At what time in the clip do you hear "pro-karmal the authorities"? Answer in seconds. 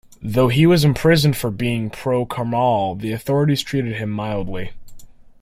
1.91-3.61